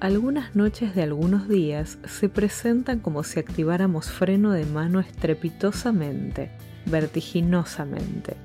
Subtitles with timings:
[0.00, 6.50] algunas noches de algunos días se presentan como si activáramos freno de mano estrepitosamente,
[6.84, 8.36] vertiginosamente,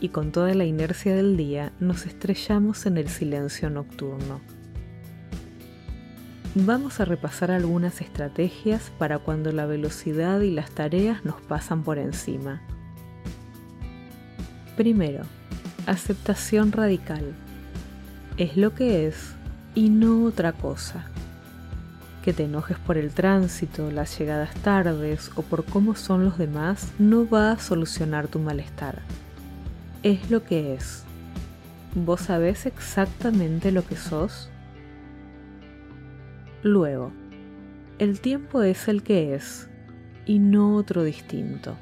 [0.00, 4.40] y con toda la inercia del día nos estrellamos en el silencio nocturno.
[6.54, 11.98] Vamos a repasar algunas estrategias para cuando la velocidad y las tareas nos pasan por
[11.98, 12.62] encima.
[14.76, 15.24] Primero,
[15.86, 17.34] aceptación radical.
[18.38, 19.34] Es lo que es
[19.78, 21.04] y no otra cosa.
[22.24, 26.88] Que te enojes por el tránsito, las llegadas tardes o por cómo son los demás
[26.98, 29.02] no va a solucionar tu malestar.
[30.02, 31.04] Es lo que es.
[31.94, 34.50] ¿Vos sabés exactamente lo que sos?
[36.64, 37.12] Luego,
[38.00, 39.68] el tiempo es el que es
[40.26, 41.76] y no otro distinto.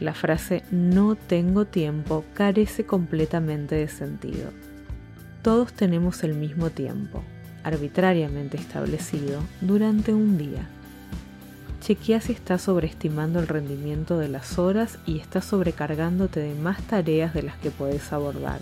[0.00, 4.50] La frase no tengo tiempo carece completamente de sentido.
[5.42, 7.22] Todos tenemos el mismo tiempo,
[7.64, 10.68] arbitrariamente establecido, durante un día.
[11.80, 17.32] Chequea si estás sobreestimando el rendimiento de las horas y estás sobrecargándote de más tareas
[17.32, 18.60] de las que puedes abordar.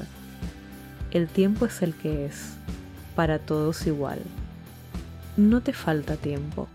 [1.10, 2.52] El tiempo es el que es,
[3.16, 4.20] para todos igual.
[5.36, 6.68] No te falta tiempo,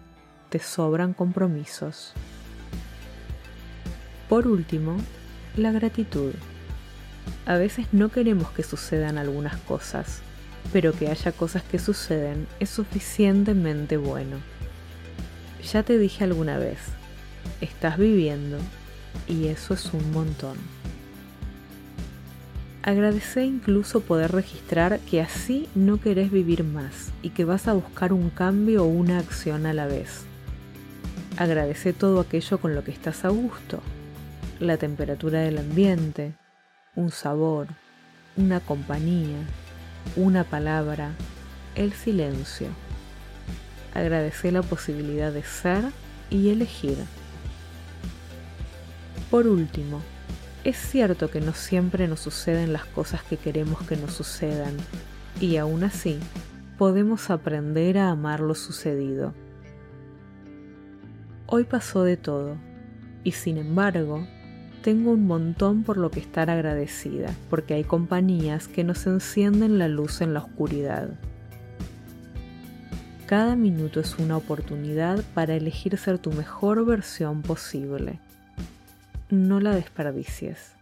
[0.50, 2.12] te sobran compromisos.
[4.28, 4.98] Por último,
[5.56, 6.34] la gratitud.
[7.46, 10.22] A veces no queremos que sucedan algunas cosas,
[10.72, 14.38] pero que haya cosas que suceden es suficientemente bueno.
[15.72, 16.80] Ya te dije alguna vez,
[17.62, 18.58] estás viviendo
[19.28, 20.58] y eso es un montón.
[22.82, 28.12] Agradece incluso poder registrar que así no querés vivir más y que vas a buscar
[28.12, 30.26] un cambio o una acción a la vez.
[31.38, 33.82] Agradece todo aquello con lo que estás a gusto.
[34.60, 36.34] La temperatura del ambiente,
[36.96, 37.68] un sabor,
[38.38, 39.38] una compañía,
[40.16, 41.12] una palabra,
[41.76, 42.68] el silencio.
[43.94, 45.84] Agradece la posibilidad de ser
[46.30, 46.98] y elegir.
[49.32, 50.02] Por último,
[50.64, 54.78] es cierto que no siempre nos suceden las cosas que queremos que nos sucedan,
[55.42, 56.20] y aún así
[56.78, 59.34] podemos aprender a amar lo sucedido.
[61.48, 62.58] Hoy pasó de todo,
[63.24, 64.26] y sin embargo,
[64.84, 69.88] tengo un montón por lo que estar agradecida, porque hay compañías que nos encienden la
[69.88, 71.10] luz en la oscuridad.
[73.26, 78.20] Cada minuto es una oportunidad para elegir ser tu mejor versión posible
[79.34, 80.74] no la desperdicies.